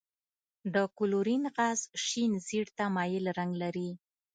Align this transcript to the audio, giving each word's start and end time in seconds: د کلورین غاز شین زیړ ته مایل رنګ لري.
د 0.73 0.75
کلورین 0.97 1.43
غاز 1.55 1.79
شین 2.05 2.31
زیړ 2.47 2.65
ته 2.77 2.85
مایل 2.95 3.25
رنګ 3.37 3.51
لري. 3.63 3.89